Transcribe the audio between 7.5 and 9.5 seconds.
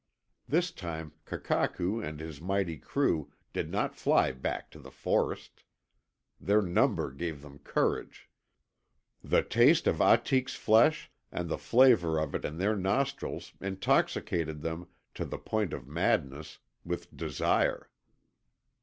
courage. The